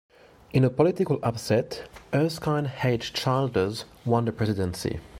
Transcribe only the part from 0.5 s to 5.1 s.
a political upset, Erskine H. Childers won the presidency.